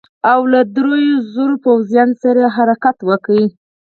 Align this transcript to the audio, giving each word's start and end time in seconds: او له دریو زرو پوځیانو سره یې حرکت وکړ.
او 0.31 0.41
له 0.51 0.61
دریو 0.75 1.17
زرو 1.33 1.55
پوځیانو 1.65 2.15
سره 2.23 2.39
یې 2.43 2.53
حرکت 2.55 2.97
وکړ. 3.09 3.37